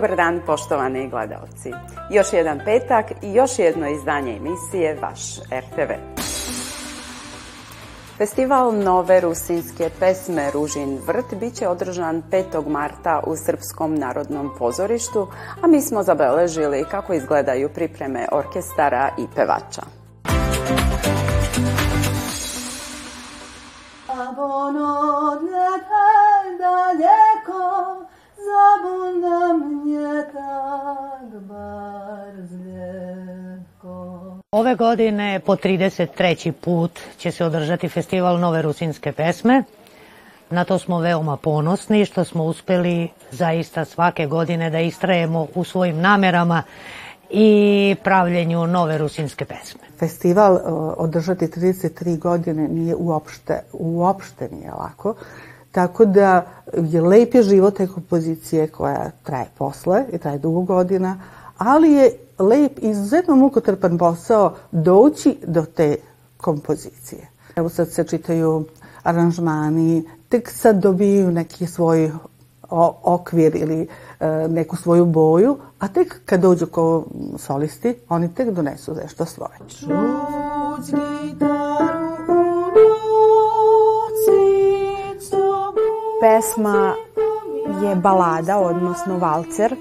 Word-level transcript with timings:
Dobar 0.00 0.16
dan 0.16 0.40
poštovani 0.46 1.08
gledalci. 1.08 1.72
Još 2.10 2.32
jedan 2.32 2.60
petak 2.64 3.10
i 3.22 3.34
još 3.34 3.58
jedno 3.58 3.88
izdanje 3.88 4.36
emisije 4.36 4.98
Vaš 5.02 5.38
RTV. 5.38 5.92
Festival 8.18 8.74
nove 8.74 9.20
rusinske 9.20 9.90
pesme 9.98 10.50
Ružin 10.50 10.98
vrt 11.06 11.34
biće 11.40 11.68
održan 11.68 12.22
5. 12.30 12.68
marta 12.68 13.22
u 13.26 13.36
Srpskom 13.36 13.94
narodnom 13.94 14.50
pozorištu, 14.58 15.28
a 15.62 15.66
mi 15.66 15.82
smo 15.82 16.02
zabeležili 16.02 16.84
kako 16.90 17.12
izgledaju 17.12 17.68
pripreme 17.68 18.26
orkestara 18.32 19.10
i 19.18 19.26
pevača. 19.36 19.82
Abono 24.08 25.00
daleko, 26.58 28.10
zabunda 28.50 29.52
mnie 29.52 30.24
tak 30.32 31.20
Ove 34.52 34.74
godine 34.74 35.40
po 35.46 35.56
33. 35.56 36.52
put 36.52 37.00
će 37.18 37.30
se 37.30 37.44
održati 37.44 37.88
festival 37.88 38.38
Nove 38.38 38.62
rusinske 38.62 39.12
pesme. 39.12 39.62
Na 40.50 40.64
to 40.64 40.78
smo 40.78 40.98
veoma 40.98 41.36
ponosni 41.36 42.04
što 42.04 42.24
smo 42.24 42.44
uspeli 42.44 43.08
zaista 43.30 43.84
svake 43.84 44.26
godine 44.26 44.70
da 44.70 44.80
istrajemo 44.80 45.46
u 45.54 45.64
svojim 45.64 46.00
namerama 46.00 46.62
i 47.30 47.96
pravljenju 48.04 48.66
nove 48.66 48.98
rusinske 48.98 49.44
pesme. 49.44 49.80
Festival 49.98 50.60
održati 50.96 51.46
33 51.46 52.18
godine 52.18 52.68
nije 52.68 52.94
uopšte, 52.94 53.62
uopšte 53.72 54.48
nije 54.48 54.70
lako. 54.70 55.14
Tako 55.72 56.04
da 56.04 56.46
je 56.74 57.00
lep 57.00 57.34
je 57.34 57.42
život 57.42 57.76
te 57.76 57.86
kompozicije 57.86 58.68
koja 58.68 59.10
traje 59.22 59.46
posle 59.58 60.04
i 60.12 60.18
traje 60.18 60.38
dugo 60.38 60.62
godina, 60.62 61.20
ali 61.58 61.92
je 61.92 62.16
lep 62.38 62.78
i 62.78 62.88
izuzetno 62.90 63.36
mukotrpan 63.36 63.98
posao 63.98 64.54
doći 64.72 65.36
do 65.46 65.64
te 65.64 65.96
kompozicije. 66.36 67.28
Evo 67.56 67.68
sad 67.68 67.92
se 67.92 68.04
čitaju 68.04 68.64
aranžmani, 69.02 70.08
tek 70.28 70.50
sad 70.50 70.76
dobiju 70.76 71.30
neki 71.30 71.66
svoj 71.66 72.12
okvir 73.02 73.56
ili 73.56 73.88
e, 74.20 74.48
neku 74.48 74.76
svoju 74.76 75.04
boju, 75.04 75.56
a 75.78 75.88
tek 75.88 76.20
kad 76.24 76.40
dođu 76.40 76.66
ko 76.66 77.04
solisti, 77.38 77.94
oni 78.08 78.34
tek 78.34 78.50
donesu 78.50 78.94
nešto 78.94 79.24
svoje. 79.24 79.58
Pesma 86.20 86.94
je 87.82 87.94
balada, 87.96 88.58
odnosno 88.58 89.18
valcer, 89.18 89.76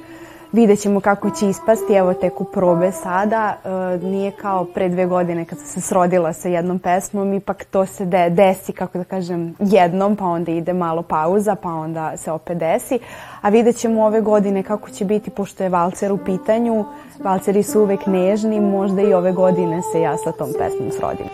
Vidjet 0.51 0.79
ćemo 0.79 0.99
kako 0.99 1.29
će 1.29 1.49
ispasti, 1.49 1.93
evo 1.93 2.13
tek 2.13 2.41
u 2.41 2.43
probe 2.43 2.91
sada. 2.91 3.55
E, 3.63 3.69
nije 4.05 4.31
kao 4.31 4.65
pre 4.65 4.89
dve 4.89 5.05
godine 5.05 5.45
kad 5.45 5.57
sam 5.57 5.67
se 5.67 5.81
srodila 5.81 6.33
sa 6.33 6.49
jednom 6.49 6.79
pesmom, 6.79 7.33
ipak 7.33 7.65
to 7.65 7.85
se 7.85 8.05
de, 8.05 8.29
desi, 8.29 8.71
kako 8.73 8.97
da 8.97 9.03
kažem, 9.03 9.55
jednom, 9.59 10.15
pa 10.15 10.25
onda 10.25 10.51
ide 10.51 10.73
malo 10.73 11.01
pauza, 11.01 11.55
pa 11.55 11.69
onda 11.69 12.17
se 12.17 12.31
opet 12.31 12.57
desi. 12.57 12.99
A 13.41 13.49
vidjet 13.49 13.75
ćemo 13.75 14.05
ove 14.05 14.21
godine 14.21 14.63
kako 14.63 14.89
će 14.89 15.05
biti, 15.05 15.29
pošto 15.29 15.63
je 15.63 15.69
valcer 15.69 16.11
u 16.11 16.17
pitanju. 16.17 16.85
Valceri 17.23 17.63
su 17.63 17.81
uvek 17.81 18.05
nežni, 18.05 18.59
možda 18.59 19.01
i 19.01 19.13
ove 19.13 19.31
godine 19.31 19.81
se 19.91 20.01
ja 20.01 20.17
sa 20.17 20.31
tom 20.31 20.49
pesmom 20.59 20.91
srodim. 20.91 21.25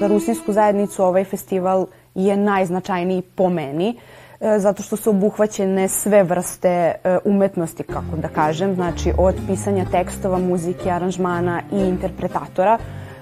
Za 0.00 0.06
rusinsku 0.06 0.52
zajednicu 0.52 1.04
ovaj 1.04 1.24
festival 1.24 1.86
je 2.14 2.36
najznačajniji 2.36 3.22
po 3.22 3.48
meni 3.48 3.96
E, 4.40 4.58
zato 4.58 4.82
što 4.82 4.96
su 4.96 5.10
obuhvaćene 5.10 5.88
sve 5.88 6.22
vrste 6.22 6.68
e, 6.68 7.18
umetnosti, 7.24 7.82
kako 7.82 8.16
da 8.16 8.28
kažem, 8.28 8.74
znači 8.74 9.12
od 9.18 9.34
pisanja 9.46 9.84
tekstova, 9.90 10.38
muzike, 10.38 10.90
aranžmana 10.90 11.62
i 11.72 11.76
interpretatora, 11.76 12.78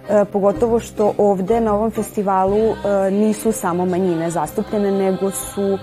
e, 0.08 0.24
pogotovo 0.24 0.80
što 0.80 1.14
ovde 1.18 1.60
na 1.60 1.74
ovom 1.74 1.90
festivalu 1.90 2.74
nisu 3.10 3.52
samo 3.52 3.86
manjine 3.86 4.30
zastupljene, 4.30 4.90
nego 4.90 5.30
su 5.30 5.78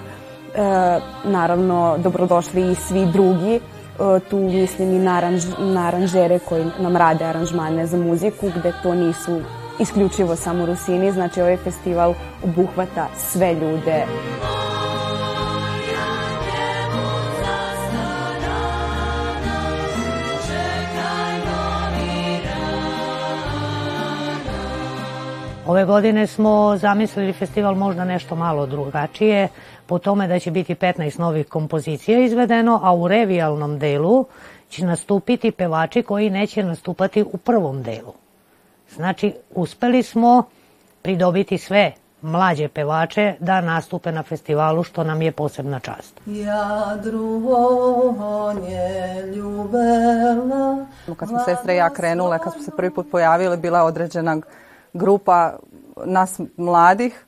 naravno 1.26 1.98
dobrodošli 1.98 2.72
i 2.72 2.76
svi 2.76 3.06
drugi, 3.14 3.60
tu 4.30 4.38
mislim 4.38 4.92
i 4.96 5.00
na, 5.00 5.18
aranž, 5.18 5.46
aranžere 5.78 6.40
koji 6.40 6.66
nam 6.80 6.98
rade 6.98 7.26
aranžmane 7.26 7.88
za 7.88 7.98
muziku, 7.98 8.52
gde 8.56 8.74
to 8.84 8.96
nisu 8.96 9.42
isključivo 9.80 10.36
samo 10.36 10.66
Rusini, 10.66 11.12
znači 11.12 11.42
ovaj 11.42 11.58
festival 11.58 12.14
obuhvata 12.44 13.08
sve 13.18 13.54
ljude. 13.54 14.06
Ove 25.68 25.86
godine 25.86 26.28
smo 26.28 26.78
zamislili 26.78 27.34
festival 27.34 27.76
možda 27.76 28.06
nešto 28.06 28.36
malo 28.36 28.66
drugačije, 28.66 29.48
po 29.86 30.00
tome 30.00 30.28
da 30.28 30.40
će 30.40 30.52
biti 30.52 30.76
15 30.76 31.20
novih 31.20 31.48
kompozicija 31.48 32.20
izvedeno, 32.20 32.80
a 32.84 32.96
u 32.96 33.08
revijalnom 33.08 33.80
delu 33.80 34.26
će 34.70 34.86
nastupiti 34.86 35.52
pevači 35.52 36.04
koji 36.04 36.30
neće 36.30 36.64
nastupati 36.64 37.24
u 37.24 37.38
prvom 37.38 37.84
delu. 37.84 38.23
Znači, 38.96 39.34
uspeli 39.56 40.04
smo 40.04 40.44
pridobiti 41.02 41.58
sve 41.58 41.92
mlađe 42.22 42.68
pevače 42.68 43.36
da 43.40 43.62
nastupe 43.62 44.12
na 44.12 44.24
festivalu, 44.24 44.84
što 44.84 45.04
nam 45.04 45.22
je 45.22 45.32
posebna 45.32 45.80
čast. 45.80 46.22
Ja 46.26 46.98
drugo 47.04 48.54
nje 48.54 49.22
ljubela... 49.36 50.86
Kad 51.18 51.30
smo 51.30 51.40
sestre 51.40 51.74
i 51.74 51.78
ja 51.78 51.90
krenule, 51.90 52.40
kad 52.40 52.54
smo 52.54 52.62
se 52.62 52.72
prvi 52.78 52.94
put 52.94 53.12
pojavili, 53.12 53.58
bila 53.58 53.84
određena 53.84 54.38
grupa 54.94 55.54
nas 56.06 56.40
mladih 56.58 57.26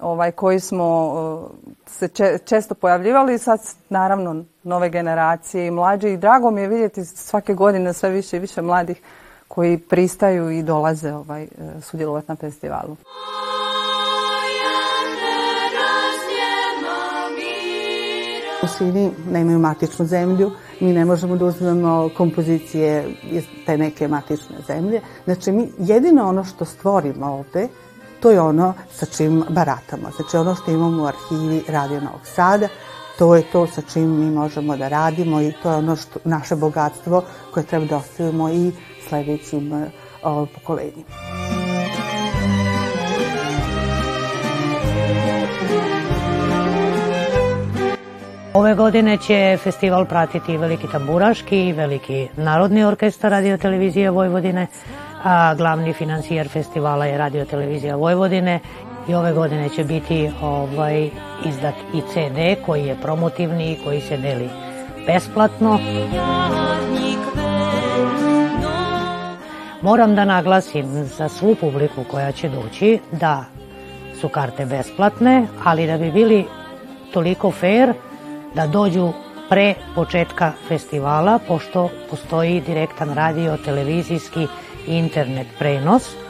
ovaj, 0.00 0.32
koji 0.32 0.60
smo 0.60 1.06
uh, 1.06 1.50
se 1.86 2.08
če, 2.08 2.38
često 2.44 2.74
pojavljivali 2.74 3.34
i 3.34 3.38
sad 3.38 3.60
naravno 3.88 4.44
nove 4.62 4.90
generacije 4.90 5.66
i 5.66 5.70
mlađe 5.70 6.12
i 6.12 6.16
drago 6.16 6.50
mi 6.50 6.60
je 6.60 6.68
vidjeti 6.68 7.04
svake 7.04 7.54
godine 7.54 7.92
sve 7.92 8.10
više 8.10 8.36
i 8.36 8.40
više 8.40 8.62
mladih 8.62 9.02
koji 9.48 9.78
pristaju 9.78 10.50
i 10.50 10.62
dolaze 10.62 11.12
ovaj, 11.12 11.42
uh, 11.42 11.84
sudjelovati 11.84 12.26
na 12.28 12.36
festivalu. 12.36 12.96
Rusini 18.62 19.10
nemaju 19.30 19.58
matičnu 19.58 20.06
zemlju, 20.06 20.50
mi 20.80 20.92
ne 20.92 21.04
možemo 21.04 21.36
da 21.36 21.44
uzmemo 21.44 22.10
kompozicije 22.16 23.08
iz 23.22 23.44
te 23.66 23.78
neke 23.78 24.08
matične 24.08 24.56
zemlje. 24.66 25.00
Znači, 25.24 25.52
mi 25.52 25.72
jedino 25.78 26.28
ono 26.28 26.44
što 26.44 26.64
stvorimo 26.64 27.26
ovde, 27.26 27.68
to 28.20 28.30
je 28.30 28.40
ono 28.40 28.74
sa 28.92 29.06
čim 29.06 29.44
baratamo. 29.48 30.10
Znači, 30.16 30.36
ono 30.36 30.54
što 30.54 30.70
imamo 30.70 31.02
u 31.02 31.06
arhivi 31.06 31.64
Radio 31.68 32.00
Novog 32.00 32.26
Sada, 32.34 32.68
to 33.18 33.34
je 33.34 33.42
to 33.52 33.66
sa 33.66 33.82
čim 33.92 34.20
mi 34.20 34.30
možemo 34.30 34.76
da 34.76 34.88
radimo 34.88 35.40
i 35.40 35.52
to 35.62 35.70
je 35.70 35.76
ono 35.76 35.96
što, 35.96 36.18
naše 36.24 36.56
bogatstvo 36.56 37.24
koje 37.50 37.66
treba 37.66 37.86
da 37.86 37.96
ostavimo 37.96 38.50
i 38.50 38.72
sledećim 39.08 39.72
uh, 39.72 40.48
pokolenjima. 40.54 41.04
Ove 48.54 48.74
godine 48.74 49.18
će 49.18 49.58
festival 49.62 50.04
pratiti 50.06 50.56
Veliki 50.56 50.86
tamburaški 50.92 51.68
i 51.68 51.72
Veliki 51.72 52.28
narodni 52.36 52.84
orkestar 52.84 53.30
Radio 53.30 53.56
Televizije 53.56 54.10
Vojvodine, 54.10 54.66
a 55.24 55.54
glavni 55.54 55.92
financijer 55.92 56.48
festivala 56.48 57.06
je 57.06 57.18
Radio 57.18 57.44
Televizija 57.44 57.96
Vojvodine 57.96 58.60
i 59.08 59.14
ove 59.14 59.32
godine 59.32 59.68
će 59.68 59.84
biti 59.84 60.30
ovaj 60.42 61.10
izdat 61.44 61.74
i 61.94 62.00
CD 62.00 62.64
koji 62.66 62.86
je 62.86 63.00
promotivni 63.02 63.72
i 63.72 63.78
koji 63.84 64.00
se 64.00 64.16
deli 64.16 64.48
besplatno. 65.06 65.78
Moram 69.82 70.14
da 70.14 70.24
naglasim 70.24 71.04
za 71.04 71.28
svu 71.28 71.54
publiku 71.54 72.04
koja 72.10 72.32
će 72.32 72.48
doći 72.48 72.98
da 73.12 73.44
su 74.20 74.28
karte 74.28 74.66
besplatne, 74.66 75.46
ali 75.64 75.86
da 75.86 75.98
bi 75.98 76.10
bili 76.10 76.44
toliko 77.12 77.50
fair, 77.50 77.92
da 78.54 78.66
dođu 78.66 79.12
pre 79.48 79.74
početka 79.94 80.52
festivala, 80.68 81.38
pošto 81.48 81.90
postoji 82.10 82.60
direktan 82.60 83.14
radio, 83.14 83.56
televizijski 83.64 84.46
internet 84.86 85.46
prenos 85.58 86.23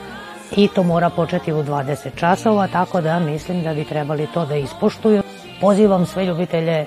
i 0.56 0.68
to 0.68 0.82
mora 0.82 1.10
početi 1.10 1.52
u 1.52 1.62
20 1.62 2.14
časova, 2.16 2.66
tako 2.66 3.00
da 3.00 3.18
mislim 3.18 3.62
da 3.62 3.74
bi 3.74 3.84
trebali 3.84 4.28
to 4.34 4.46
da 4.46 4.56
ispoštuju. 4.56 5.22
Pozivam 5.60 6.06
sve 6.06 6.24
ljubitelje 6.24 6.86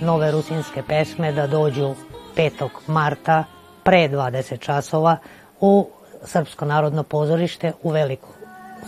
nove 0.00 0.30
rusinske 0.30 0.82
pesme 0.82 1.32
da 1.32 1.46
dođu 1.46 1.94
5. 2.36 2.68
marta 2.86 3.44
pre 3.82 4.08
20 4.08 4.58
časova 4.58 5.16
u 5.60 5.88
Srpsko 6.24 6.64
narodno 6.64 7.02
pozorište 7.02 7.72
u 7.82 7.90
Veliku. 7.90 8.28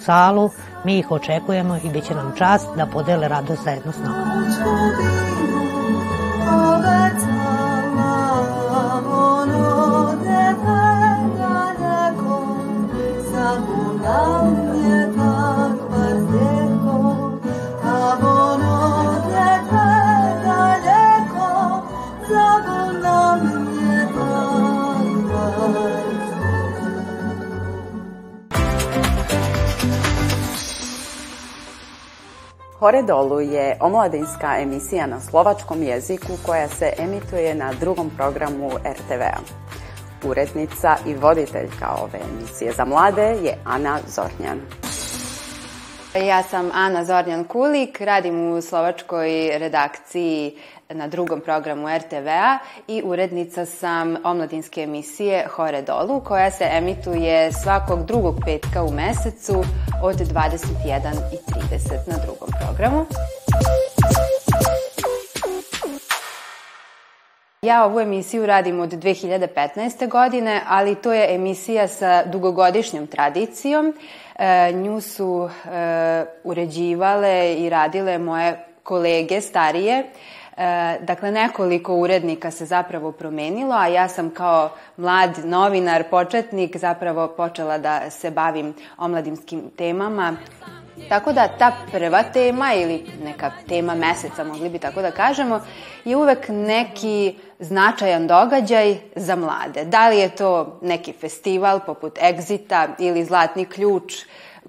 salu, 0.01 0.51
mi 0.85 0.99
ih 0.99 1.11
očekujemo 1.11 1.77
i 1.77 1.91
bit 1.91 2.05
će 2.05 2.15
nam 2.15 2.33
čast 2.39 2.69
da 2.77 2.87
podele 2.87 3.29
radost 3.29 3.65
zajedno 3.65 3.93
s 3.93 3.99
nama. 3.99 4.25
Hore 32.85 33.03
dolu 33.03 33.41
je 33.41 33.77
omladinska 33.81 34.57
emisija 34.59 35.07
na 35.07 35.21
slovačkom 35.21 35.83
jeziku 35.83 36.33
koja 36.47 36.69
se 36.69 36.93
emituje 36.99 37.55
na 37.55 37.73
drugom 37.81 38.11
programu 38.17 38.71
RTV-a. 38.71 39.39
Urednica 40.29 40.97
i 41.07 41.15
voditeljka 41.15 41.95
ove 42.03 42.19
emisije 42.31 42.73
za 42.73 42.85
mlade 42.85 43.23
je 43.23 43.59
Ana 43.65 43.99
Zornjan. 44.07 44.61
Ja 46.15 46.43
sam 46.43 46.71
Ana 46.75 47.05
Zornjan 47.05 47.45
Kulik, 47.45 48.01
radim 48.01 48.53
u 48.53 48.61
slovačkoj 48.61 49.59
redakciji 49.59 50.59
na 50.89 51.09
drugom 51.09 51.41
programu 51.41 51.89
RTV-a 51.89 52.59
i 52.89 53.03
urednica 53.05 53.67
sam 53.67 54.17
omladinske 54.25 54.83
emisije 54.83 55.47
Hore 55.51 55.83
dolu 55.83 56.21
koja 56.21 56.51
se 56.51 56.69
emituje 56.73 57.53
svakog 57.53 58.07
drugog 58.07 58.35
petka 58.45 58.83
u 58.83 58.91
mesecu 58.91 59.65
od 60.03 60.17
21.30 60.17 61.93
na 62.07 62.17
drugom 62.25 62.49
programu. 62.61 63.07
Ja 67.63 67.85
ovu 67.85 68.01
emisiju 68.01 68.47
radim 68.47 68.81
od 68.81 68.91
2015. 68.93 70.09
godine, 70.09 70.61
ali 70.69 70.95
to 70.95 71.13
je 71.13 71.35
emisija 71.35 71.89
sa 71.89 72.25
dugogodišnjom 72.25 73.07
tradicijom. 73.07 73.95
E, 74.39 74.73
nju 74.73 75.01
su 75.01 75.49
e, 75.49 76.25
uređivale 76.45 77.55
i 77.55 77.71
radile 77.71 78.19
moje 78.19 78.65
kolege 78.83 79.41
starije. 79.41 79.99
E, 79.99 80.05
dakle, 81.01 81.31
nekoliko 81.31 81.95
urednika 81.95 82.51
se 82.51 82.67
zapravo 82.67 83.13
promenilo, 83.13 83.75
a 83.75 83.87
ja 83.87 84.09
sam 84.09 84.31
kao 84.31 84.71
mlad 84.97 85.31
novinar, 85.45 86.05
početnik, 86.11 86.77
zapravo 86.77 87.29
počela 87.29 87.79
da 87.79 88.11
se 88.11 88.31
bavim 88.31 88.75
omladinskim 88.99 89.71
temama. 89.77 90.37
Tako 91.09 91.33
da 91.33 91.49
ta 91.49 91.73
prva 91.93 92.23
tema 92.23 92.75
ili 92.75 93.07
neka 93.25 93.53
tema 93.69 93.95
meseca, 93.95 94.45
mogli 94.45 94.69
bi 94.69 94.79
tako 94.79 95.03
da 95.03 95.11
kažemo, 95.11 95.61
je 96.05 96.17
uvek 96.17 96.49
neki 96.49 97.35
značajan 97.59 98.27
događaj 98.27 98.97
za 99.17 99.37
mlade. 99.37 99.85
Da 99.85 100.09
li 100.09 100.19
je 100.19 100.29
to 100.29 100.79
neki 100.83 101.13
festival 101.13 101.81
poput 101.87 102.19
Exita 102.19 102.89
ili 102.99 103.25
Zlatni 103.25 103.65
ključ 103.65 104.15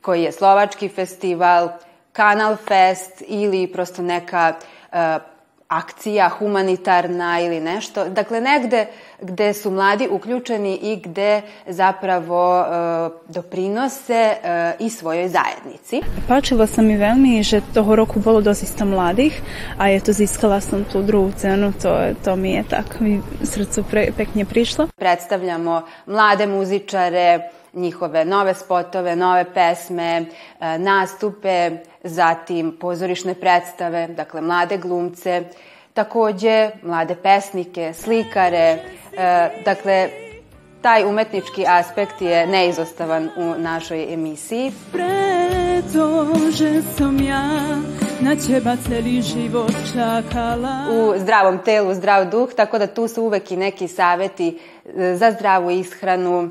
koji 0.01 0.23
je 0.23 0.31
slovački 0.31 0.89
festival, 0.89 1.69
Kanal 2.11 2.55
Fest 2.55 3.23
ili 3.27 3.67
prosto 3.67 4.01
neka 4.01 4.53
uh, 4.91 5.34
akcija 5.67 6.29
humanitarna 6.29 7.39
ili 7.39 7.59
nešto. 7.59 8.09
Dakle, 8.09 8.41
negde 8.41 8.87
gde 9.21 9.53
su 9.53 9.71
mladi 9.71 10.07
uključeni 10.11 10.75
i 10.75 10.95
gde 10.95 11.41
zapravo 11.67 12.59
e, 12.59 12.65
doprinose 13.27 14.13
e, 14.13 14.37
i 14.79 14.89
svojoj 14.89 15.29
zajednici. 15.29 16.01
Páčilo 16.27 16.67
sa 16.67 16.81
mi 16.81 16.97
veľmi, 16.97 17.43
že 17.43 17.61
toho 17.73 17.95
roku 17.95 18.19
bolo 18.19 18.41
dosť 18.41 18.83
mladých 18.85 19.33
a 19.77 19.89
je 19.89 19.99
to 19.99 20.11
získala 20.13 20.61
som 20.61 20.83
tú 20.83 21.01
druhú 21.01 21.31
cenu, 21.37 21.73
to, 21.81 22.13
to 22.23 22.35
mi 22.35 22.59
je 22.59 22.63
tak 22.63 22.99
mi 22.99 23.21
srcu 23.43 23.83
pre, 23.83 24.11
pekne 24.11 24.45
prišlo. 24.45 24.87
Predstavljamo 24.95 25.81
mlade 26.05 26.47
muzičare, 26.47 27.49
njihove 27.75 28.25
nove 28.25 28.53
spotove, 28.53 29.15
nove 29.15 29.45
pesme, 29.53 30.25
e, 30.59 30.77
nastupe, 30.77 31.71
zatim 32.03 32.77
pozorišne 32.79 33.33
predstave, 33.33 34.07
dakle 34.07 34.41
mlade 34.41 34.77
glumce, 34.77 35.43
takođe 35.93 36.69
mlade 36.83 37.15
pesnike, 37.15 37.93
slikare, 37.93 38.79
e, 39.17 39.49
dakle 39.65 40.09
taj 40.81 41.05
umetnički 41.05 41.65
aspekt 41.67 42.21
je 42.21 42.47
neizostavan 42.47 43.29
u 43.37 43.55
našoj 43.57 44.13
emisiji. 44.13 44.71
Pretože 44.91 46.81
sam 46.97 47.21
ja 47.21 47.43
na 48.21 48.35
teba 48.35 48.75
celi 48.87 49.21
život 49.21 49.71
čakala. 49.93 50.85
U 50.91 51.13
zdravom 51.19 51.57
telu, 51.65 51.93
zdrav 51.93 52.29
duh, 52.29 52.53
tako 52.55 52.77
da 52.77 52.87
tu 52.87 53.07
su 53.07 53.23
uvek 53.23 53.51
i 53.51 53.57
neki 53.57 53.87
saveti 53.87 54.59
e, 54.85 55.15
za 55.15 55.31
zdravu 55.31 55.71
ishranu, 55.71 56.49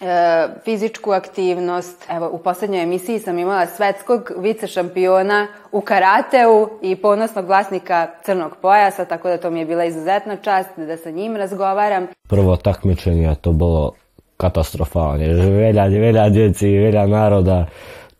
e, 0.00 0.48
fizičku 0.64 1.12
aktivnost. 1.12 2.06
Evo, 2.10 2.30
u 2.32 2.38
poslednjoj 2.38 2.82
emisiji 2.82 3.18
sam 3.18 3.38
imala 3.38 3.66
svetskog 3.66 4.32
vice 4.36 4.66
šampiona 4.66 5.46
u 5.72 5.80
karateu 5.80 6.68
i 6.82 6.96
ponosnog 6.96 7.46
vlasnika 7.46 8.06
crnog 8.24 8.56
pojasa, 8.62 9.04
tako 9.04 9.28
da 9.28 9.36
to 9.36 9.50
mi 9.50 9.58
je 9.58 9.66
bila 9.66 9.84
izuzetna 9.84 10.36
čast 10.36 10.70
da 10.76 10.96
sa 10.96 11.10
njim 11.10 11.36
razgovaram. 11.36 12.06
Prvo 12.28 12.56
takmičenje 12.56 13.34
to 13.40 13.52
bilo 13.52 13.92
katastrofalne. 14.36 15.34
Velja, 15.34 15.84
velja 15.84 16.28
djeci, 16.28 16.68
velja 16.68 17.06
naroda, 17.06 17.66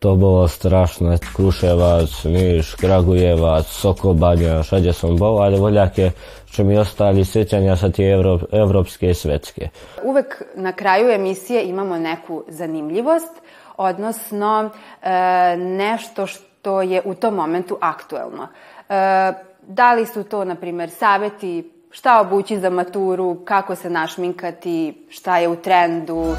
to 0.01 0.17
bolo 0.17 0.49
strašné. 0.49 1.21
Kruševac, 1.21 2.09
Niš, 2.25 2.73
Kragujevac, 2.73 3.69
Sokobanja, 3.69 4.65
som 4.97 5.13
bol, 5.13 5.45
ale 5.45 5.61
voľaké 5.61 6.17
što 6.49 6.63
mi 6.65 6.77
ostali 6.77 7.25
sjećanja 7.25 7.77
sa 7.77 7.93
tije 7.93 8.17
evro, 8.17 8.39
evropske 8.51 9.09
i 9.09 9.13
svetske. 9.13 9.69
Uvek 10.03 10.41
na 10.55 10.73
kraju 10.73 11.09
emisije 11.09 11.63
imamo 11.69 11.97
neku 11.97 12.43
zanimljivost, 12.47 13.41
odnosno 13.77 14.69
e, 14.69 15.57
nešto 15.57 16.27
što 16.27 16.81
je 16.81 17.01
u 17.05 17.13
tom 17.13 17.35
momentu 17.35 17.77
aktuelno. 17.81 18.47
E, 18.89 19.33
da 19.67 19.93
li 19.93 20.05
su 20.05 20.23
to, 20.23 20.45
na 20.45 20.55
primer, 20.55 20.89
saveti 20.89 21.71
šta 21.91 22.21
obući 22.21 22.59
za 22.59 22.69
maturu, 22.69 23.45
kako 23.45 23.75
se 23.75 23.89
našminkati, 23.89 25.05
šta 25.09 25.37
je 25.37 25.47
u 25.47 25.55
trendu. 25.55 26.35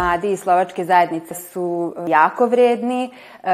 Mladi 0.00 0.32
iz 0.32 0.40
slovačke 0.40 0.84
zajednice 0.84 1.34
su 1.34 1.94
jako 2.08 2.46
vredni, 2.46 3.10
e, 3.42 3.50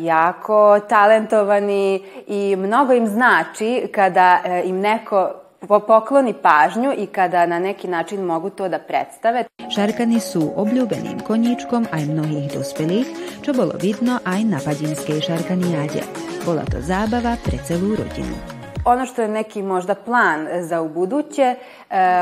jako 0.00 0.80
talentovani 0.88 2.02
i 2.26 2.56
mnogo 2.56 2.92
im 2.92 3.06
znači 3.06 3.88
kada 3.94 4.40
e, 4.44 4.62
im 4.64 4.80
neko 4.80 5.30
pokloni 5.68 6.34
pažnju 6.42 6.92
i 6.98 7.06
kada 7.06 7.46
na 7.46 7.58
neki 7.58 7.88
način 7.88 8.20
mogu 8.20 8.50
to 8.50 8.68
da 8.68 8.78
predstave. 8.78 9.44
Šarkani 9.74 10.20
sú 10.20 10.52
obľúbeným 10.56 11.24
koníčkom 11.24 11.88
aj 11.92 12.04
mnohých 12.04 12.52
dospelých, 12.52 13.08
čo 13.42 13.52
bolo 13.52 13.72
vidno 13.80 14.20
aj 14.24 14.44
na 14.44 14.60
padinskej 14.64 15.20
šarkaniade. 15.20 16.04
Bola 16.44 16.64
to 16.68 16.80
zábava 16.80 17.36
pre 17.44 17.58
celú 17.64 17.96
rodinu. 17.96 18.57
Ono 18.88 19.06
što 19.06 19.22
je 19.22 19.28
neki 19.28 19.62
možda 19.62 19.94
plan 19.94 20.48
za 20.60 20.80
ubuduće, 20.80 21.42
e, 21.42 21.56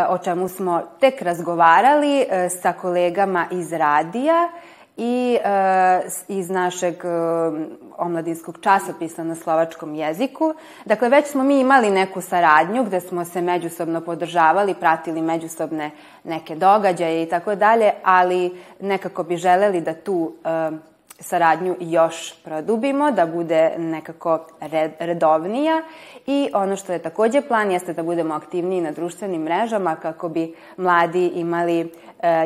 o 0.08 0.18
čemu 0.18 0.48
smo 0.48 0.82
tek 1.00 1.22
razgovarali 1.22 2.20
e, 2.20 2.48
sa 2.48 2.72
kolegama 2.72 3.46
iz 3.50 3.72
radija 3.72 4.48
i 4.96 5.38
e, 5.44 6.00
iz 6.28 6.50
našeg 6.50 6.94
omladinskog 7.98 8.58
časopisa 8.60 9.24
na 9.24 9.34
slovačkom 9.34 9.94
jeziku. 9.94 10.54
Dakle, 10.84 11.08
već 11.08 11.26
smo 11.26 11.44
mi 11.44 11.60
imali 11.60 11.90
neku 11.90 12.20
saradnju 12.20 12.84
gde 12.84 13.00
smo 13.00 13.24
se 13.24 13.40
međusobno 13.40 14.00
podržavali, 14.00 14.74
pratili 14.74 15.22
međusobne 15.22 15.90
neke 16.24 16.56
događaje 16.56 17.22
i 17.22 17.28
tako 17.28 17.54
dalje, 17.54 17.92
ali 18.04 18.62
nekako 18.80 19.22
bi 19.22 19.36
želeli 19.36 19.80
da 19.80 19.94
tu 19.94 20.32
saradnju 21.20 21.76
još 21.80 22.34
produbimo, 22.44 23.10
da 23.10 23.26
bude 23.26 23.74
nekako 23.78 24.46
red, 24.60 24.90
redovnija 24.98 25.82
i 26.26 26.50
ono 26.54 26.76
što 26.76 26.92
je 26.92 26.98
takođe 26.98 27.40
plan 27.40 27.70
jeste 27.70 27.92
da 27.92 28.02
budemo 28.02 28.34
aktivniji 28.34 28.80
na 28.80 28.90
društvenim 28.90 29.42
mrežama 29.42 29.96
kako 29.96 30.28
bi 30.28 30.54
mladi 30.76 31.26
imali 31.26 31.80
e, 31.80 31.88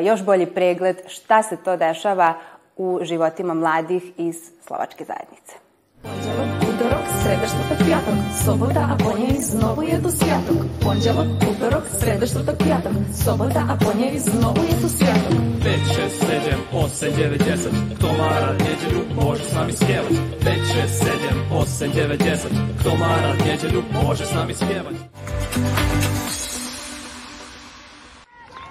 još 0.03 0.25
bolji 0.25 0.45
pregled 0.45 0.97
šta 1.07 1.43
se 1.43 1.57
to 1.57 1.77
dešava 1.77 2.33
u 2.77 2.99
životima 3.01 3.53
mladih 3.53 4.03
iz 4.17 4.51
slovačke 4.61 5.05
zajednice. 5.05 6.60
Вівторок, 6.81 7.05
середа, 7.23 7.47
та 7.69 7.85
п'яток, 7.85 8.13
Собота, 8.45 8.89
а 8.91 9.03
поня 9.03 9.27
і 9.27 9.41
знову 9.41 9.83
є 9.83 9.97
до 9.97 10.09
святок. 10.09 10.79
Понеділок, 10.83 11.27
вівторок, 11.43 11.83
середа, 11.99 12.25
та 12.45 12.53
п'яток, 12.53 12.91
Собота, 13.13 13.65
а 13.69 13.75
поня 13.85 14.05
і 14.05 14.19
знову 14.19 14.63
є 14.63 14.73
до 14.81 14.89
святок. 14.89 15.31
5, 15.63 15.79
6, 15.95 16.19
7, 16.19 16.29
8, 16.73 17.11
9, 17.15 17.43
10. 17.43 17.73
Кто 17.97 18.07
марат 18.07 18.59
неделю, 18.59 19.03
может 19.15 19.49
с 19.49 19.53
нами 19.53 19.71
спевать. 19.71 20.39
5, 20.43 20.57
6, 20.81 20.97
7, 20.97 21.09
8, 21.49 21.91
9, 21.91 22.17
10. 22.19 22.51
Кто 22.79 22.95
марат 22.95 23.39
неделю, 23.45 23.83
может 24.03 24.27
с 24.27 24.33
нами 24.33 24.53
спевать. 24.53 24.95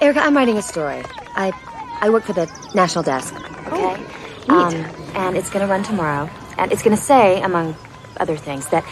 Erica, 0.01 0.21
I'm 0.21 0.35
writing 0.35 0.59
a 0.59 0.63
story. 0.63 1.03
I 1.37 1.53
I 2.03 2.11
work 2.11 2.25
for 2.25 2.33
the 2.33 2.49
national 2.75 3.05
desk. 3.05 3.35
Okay. 3.69 3.97
Oh, 4.49 4.67
um, 4.67 4.75
and 5.15 5.37
it's 5.37 5.51
going 5.51 5.65
to 5.67 5.73
run 5.73 5.85
tomorrow. 5.85 6.29
And 6.59 6.73
it's 6.73 6.83
going 6.83 6.97
to 6.97 7.03
say, 7.03 7.41
among 7.43 7.77
other 8.21 8.37
things, 8.37 8.67
that 8.71 8.85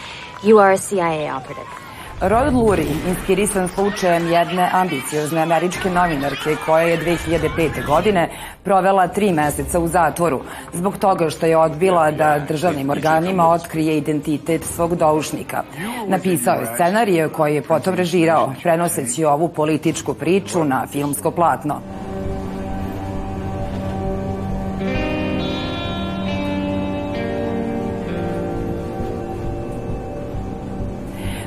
you 0.43 0.59
are 0.59 0.71
a 0.71 0.77
CIA 0.77 1.37
operative. 1.37 1.89
Rod 2.21 2.53
Lurie 2.53 2.95
inspirisan 3.07 3.67
slučajem 3.67 4.31
jedne 4.31 4.69
ambiciozne 4.73 5.41
američke 5.41 5.89
novinarke 5.89 6.55
koja 6.65 6.83
je 6.83 6.97
2005. 6.97 7.85
godine 7.85 8.29
provela 8.63 9.07
tri 9.07 9.31
meseca 9.31 9.79
u 9.79 9.87
zatvoru 9.87 10.41
zbog 10.73 10.97
toga 10.97 11.29
što 11.29 11.45
je 11.45 11.57
odbila 11.57 12.11
da 12.11 12.39
državnim 12.47 12.89
organima 12.89 13.49
otkrije 13.49 13.97
identitet 13.97 14.63
svog 14.63 14.95
doušnika. 14.95 15.63
Napisao 16.07 16.59
je 16.59 16.71
scenarije 16.73 17.29
koji 17.29 17.55
je 17.55 17.61
potom 17.61 17.95
režirao, 17.95 18.53
prenoseći 18.63 19.25
ovu 19.25 19.47
političku 19.47 20.13
priču 20.13 20.63
na 20.63 20.87
filmsko 20.91 21.31
platno. 21.31 21.81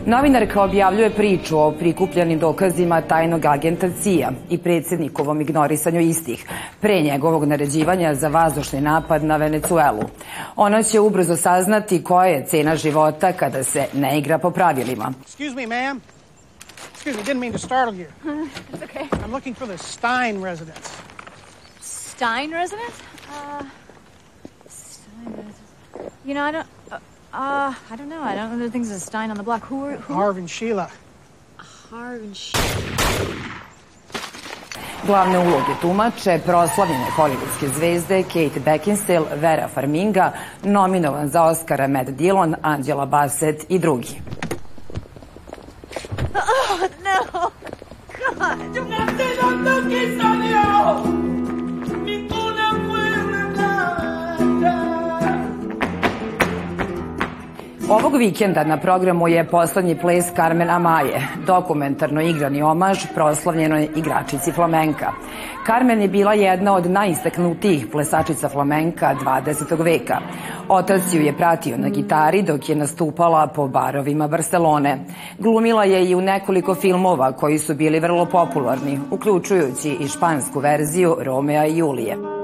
Novinarka 0.06 0.62
objavljuje 0.62 1.10
priču 1.10 1.58
o 1.58 1.72
prikupljenim 1.72 2.38
dokazima 2.38 3.00
tajnog 3.00 3.44
agenta 3.44 3.88
CIA 4.02 4.30
i 4.50 4.58
predsednikovom 4.58 5.40
ignorisanju 5.40 6.00
istih 6.00 6.46
pre 6.80 7.00
njegovog 7.02 7.44
naređivanja 7.44 8.14
za 8.14 8.28
vazdušni 8.28 8.80
napad 8.80 9.24
na 9.24 9.36
Venecuelu. 9.36 10.02
Ona 10.56 10.82
će 10.82 11.00
ubrzo 11.00 11.36
saznati 11.36 12.04
koja 12.04 12.26
je 12.26 12.46
cena 12.46 12.76
života 12.76 13.32
kada 13.32 13.64
se 13.64 13.86
ne 13.94 14.18
igra 14.18 14.38
po 14.38 14.50
pravilima. 14.50 15.12
Excuse 15.26 15.54
me, 15.54 15.66
ma'am. 15.66 16.00
Excuse 16.94 17.16
me, 17.16 17.22
didn't 17.22 17.40
mean 17.40 17.52
to 17.52 17.58
startle 17.58 17.94
you. 17.94 18.06
It's 18.72 18.82
okay. 18.82 19.08
I'm 19.24 19.32
looking 19.32 19.56
for 19.56 19.68
the 19.68 19.78
Stein 19.78 20.42
residence. 20.42 20.90
Stein 21.80 22.52
residence? 22.52 22.96
Uh, 23.28 23.64
Stein 24.68 25.26
residence. 25.26 25.58
You 26.24 26.34
know, 26.34 26.48
I 26.48 26.52
don't. 26.52 26.81
Uh, 27.32 27.72
I 27.90 27.96
don't 27.96 28.10
know. 28.10 28.20
I 28.22 28.34
don't 28.34 28.50
know 28.52 28.58
the 28.58 28.70
things 28.70 28.90
a 28.90 29.00
Stein 29.00 29.30
on 29.30 29.38
the 29.38 29.42
block. 29.42 29.64
Who 29.64 29.84
are 29.84 29.96
who? 29.96 30.14
Harv 30.14 30.36
and 30.36 30.50
Sheila. 30.50 30.90
Harv 31.56 32.22
and 32.22 32.36
Sheila. 32.36 33.62
Glavne 35.06 35.38
uloge 35.38 35.74
tumače 35.80 36.38
proslavljene 36.46 37.06
hollywoodske 37.16 37.68
zvezde 37.68 38.22
Kate 38.22 38.60
Beckinsale, 38.60 39.36
Vera 39.36 39.68
Farminga, 39.68 40.32
nominovan 40.62 41.28
za 41.28 41.42
Oscara 41.42 41.88
Matt 41.88 42.10
Dillon, 42.10 42.54
Angela 42.62 43.06
Bassett 43.06 43.64
i 43.68 43.78
drugi. 43.78 44.20
Oh 46.34 46.80
no! 46.80 47.50
God! 48.18 48.76
¡Yo 48.76 48.84
nací 48.84 49.26
donde 49.40 49.88
quiso 49.88 50.28
Dios! 50.42 51.06
Ninguna 51.06 51.21
Ovog 57.92 58.16
vikenda 58.16 58.64
na 58.64 58.76
programu 58.76 59.28
je 59.28 59.44
poslednji 59.44 59.96
ples 59.96 60.24
Carmen 60.36 60.70
Amaje, 60.70 61.28
dokumentarno 61.46 62.22
igrani 62.22 62.62
omaž 62.62 62.98
proslavljenoj 63.14 63.88
igračici 63.96 64.52
flamenka. 64.52 65.12
Carmen 65.66 66.02
je 66.02 66.08
bila 66.08 66.32
jedna 66.34 66.74
od 66.74 66.90
najistaknutijih 66.90 67.86
plesačica 67.92 68.48
flamenka 68.48 69.14
20. 69.24 69.82
veka. 69.84 70.18
Otac 70.68 71.02
ju 71.12 71.20
je 71.20 71.36
pratio 71.36 71.76
na 71.76 71.88
gitari 71.88 72.42
dok 72.42 72.68
je 72.68 72.76
nastupala 72.76 73.46
po 73.46 73.68
barovima 73.68 74.28
Barcelone. 74.28 74.98
Glumila 75.38 75.84
je 75.84 76.10
i 76.10 76.14
u 76.14 76.20
nekoliko 76.20 76.74
filmova 76.74 77.32
koji 77.32 77.58
su 77.58 77.74
bili 77.74 78.00
vrlo 78.00 78.24
popularni, 78.24 79.00
uključujući 79.10 79.96
i 80.00 80.08
špansku 80.08 80.60
verziju 80.60 81.16
Romea 81.20 81.66
i 81.66 81.78
Julije. 81.78 82.41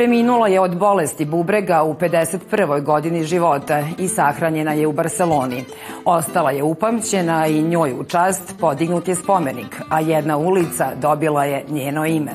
Preminula 0.00 0.48
je 0.48 0.60
od 0.60 0.76
bolesti 0.76 1.24
bubrega 1.24 1.82
u 1.82 1.94
51. 1.94 2.82
godini 2.82 3.24
života 3.24 3.82
i 3.98 4.08
sahranjena 4.08 4.72
je 4.72 4.86
u 4.86 4.92
Barceloni. 4.92 5.64
Ostala 6.04 6.50
je 6.50 6.62
upamćena 6.62 7.46
i 7.46 7.62
njoj 7.62 7.92
u 7.92 8.04
čast 8.04 8.54
podignut 8.60 9.08
je 9.08 9.14
spomenik, 9.14 9.80
a 9.90 10.00
jedna 10.00 10.36
ulica 10.36 10.90
dobila 11.00 11.44
je 11.44 11.64
njeno 11.68 12.06
ime. 12.06 12.32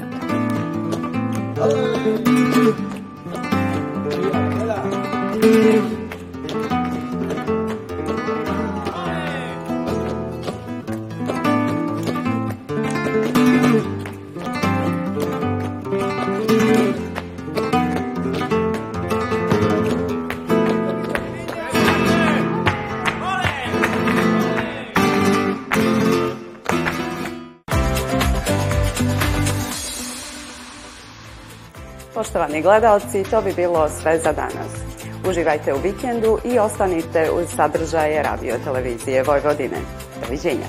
Poštovani 32.35 32.61
gledalci, 32.61 33.23
to 33.23 33.41
bi 33.41 33.53
bilo 33.53 33.89
sve 33.89 34.19
za 34.19 34.31
danas. 34.31 34.71
Uživajte 35.29 35.73
u 35.73 35.77
vikendu 35.77 36.37
i 36.43 36.59
ostanite 36.59 37.31
uz 37.31 37.47
sadržaje 37.55 38.23
radio 38.23 38.55
televizije 38.63 39.23
Vojvodine. 39.23 39.77
Doviđenja. 40.25 40.65